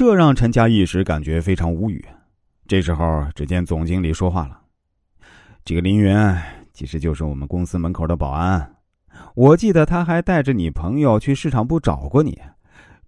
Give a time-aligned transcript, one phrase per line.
[0.00, 2.02] 这让陈家一时感觉非常无语。
[2.66, 4.58] 这时候，只见总经理说话了
[5.62, 6.16] ：“这个林云
[6.72, 8.76] 其实就是我们公司门口的保安，
[9.34, 12.40] 我记得他还带着你朋友去市场部找过你。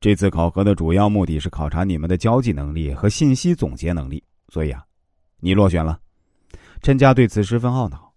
[0.03, 4.85] 这次考核的主要目的是考察你们的交际能力和信息总结能力，所以啊，
[5.41, 5.99] 你落选了。”
[6.83, 8.13] 陈家对此十分懊恼。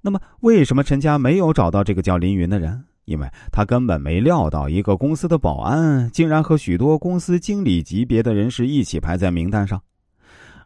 [0.00, 2.84] 那么，为什么陈家没有找到这个叫林云的人？
[3.08, 9.82] 因为他根本没料到，一个公司的保安竟然和许多公司经理级别的人士一起排在名单上，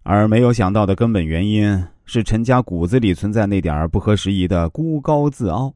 [0.03, 5.73] 而没有想到的根本原因是陈家骨子里存在那点不合时宜的孤高自傲。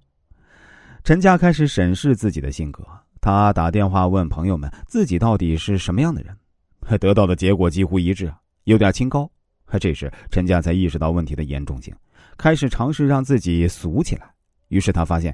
[1.04, 2.82] 陈家开始审视自己的性格，
[3.20, 6.36] 他打电话问朋友们自己到底是什么样的人，
[6.98, 8.32] 得到的结果几乎一致，
[8.64, 9.30] 有点清高。
[9.78, 11.94] 这时，陈家才意识到问题的严重性，
[12.36, 14.28] 开始尝试让自己俗起来。
[14.66, 15.32] 于是他发现。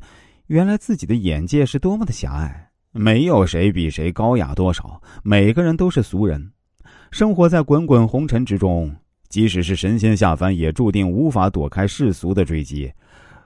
[0.52, 6.52] 原来自己的眼界是多么的狭隘，没有谁比谁高雅多少，每个人都是俗人，
[7.10, 8.94] 生活在滚滚红尘之中。
[9.30, 12.92] 即使是神仙下凡，也注定无法躲开世俗的追击。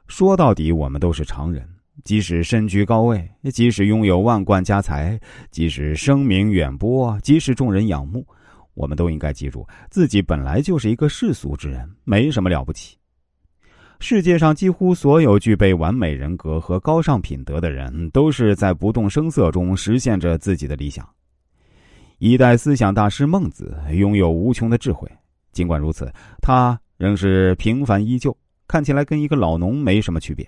[0.09, 1.65] 说到底，我们都是常人。
[2.03, 5.17] 即使身居高位，即使拥有万贯家财，
[5.53, 8.27] 即使声名远播，即使众人仰慕，
[8.75, 12.99] 我们都应该记住，自己本来就是一个世俗之人，没什么了不起。
[13.99, 21.09] 世界上几乎所有具备完美人格和高尚品德的人，都是在不动声色中实现着自己的理想。
[22.19, 25.11] 一代思想大师孟子拥有无穷的智慧，
[25.53, 28.37] 尽管如此，他仍是平凡依旧，
[28.69, 30.47] 看起来跟一个老农没什么区别。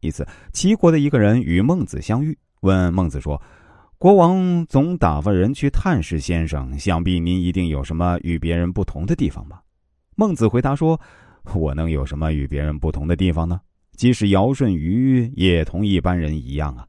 [0.00, 3.40] 一次，齐国的一个人与孟子相遇，问孟子说
[3.98, 9.62] ：“国王总打发人去探视先生，想必您一定有什么与别人不同的地方吧？”
[10.16, 11.00] 孟子回答说。
[11.54, 13.60] 我能有什么与别人不同的地方呢？
[13.96, 16.86] 即使尧舜禹也同一般人一样啊。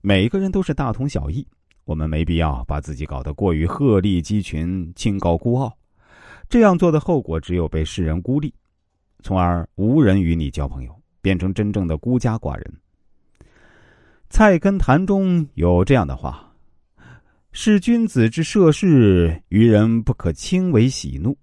[0.00, 1.46] 每个人都是大同小异，
[1.84, 5.76] 我们没必要把自己搞得过于鹤立鸡群、清高孤傲。
[6.48, 8.52] 这样做的后果只有被世人孤立，
[9.22, 12.74] 从而无人与你交朋友，变成真正的孤家寡人。
[14.28, 16.52] 《菜根谭》中有这样的话
[17.50, 21.36] ：“是君子之涉世，于人不可轻为喜怒。”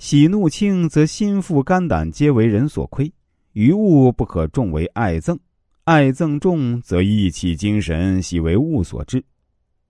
[0.00, 3.06] 喜怒轻，则心腹肝胆皆为人所亏；
[3.52, 5.38] 余物不可重为爱憎，
[5.84, 9.22] 爱憎重，则意气精神悉为物所致。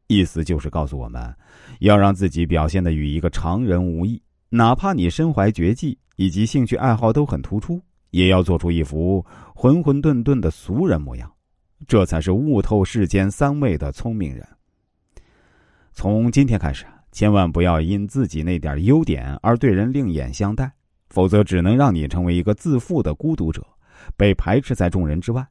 [0.09, 1.33] 意思就是告诉我们，
[1.79, 11.33] 要让自己表现的与一个常人无异，哪怕你身怀绝技以及兴趣爱好都很突出，也要做出一副浑浑沌沌的俗人模样，
[11.87, 14.45] 这才是悟透世间三味的聪明人。
[15.93, 16.85] 从今天开始。
[17.13, 20.71] 千万不要因自己那点优点而对人另眼相待，
[21.09, 23.67] 否则只能让你成为一个自负的孤独者，
[24.17, 25.47] 被排斥在众人之外。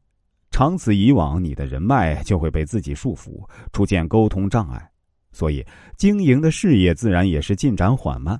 [0.52, 4.90] 长此以往，你的人脉就会被自己束缚，出现沟通障碍，
[5.32, 5.66] 所以
[5.96, 8.40] 经营的事业自然也是进展缓慢。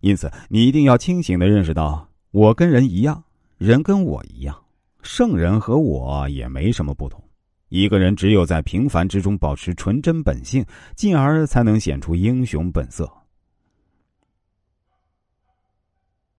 [0.00, 3.22] 因此，你一定要清醒的认识到，我跟人一样，
[3.56, 4.54] 人跟我一样，
[5.02, 7.22] 圣人和我也没什么不同。
[7.74, 10.62] 一个人只有在平凡之中保持纯真本性，
[10.94, 13.10] 进而才能显出英雄本色。